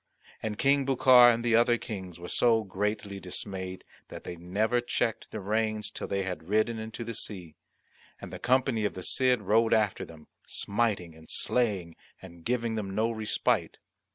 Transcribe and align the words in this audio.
And 0.41 0.57
King 0.57 0.83
Bucar 0.83 1.29
and 1.31 1.45
the 1.45 1.55
other 1.55 1.77
Kings 1.77 2.19
were 2.19 2.27
so 2.27 2.63
greatly 2.63 3.19
dismayed 3.19 3.83
that 4.07 4.23
they 4.23 4.35
never 4.35 4.81
checked 4.81 5.29
the 5.29 5.39
reins 5.39 5.91
till 5.91 6.07
they 6.07 6.23
had 6.23 6.49
ridden 6.49 6.79
into 6.79 7.03
the 7.03 7.13
sea; 7.13 7.53
and 8.19 8.33
the 8.33 8.39
company 8.39 8.83
of 8.83 8.95
the 8.95 9.03
Cid 9.03 9.43
rode 9.43 9.75
after 9.75 10.03
them, 10.03 10.25
smiting 10.47 11.13
and 11.13 11.29
slaying 11.29 11.95
and 12.19 12.43
giving 12.43 12.73
them, 12.73 12.95
no 12.95 13.11
respite. 13.11 13.77